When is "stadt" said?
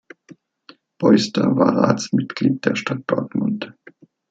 2.75-3.03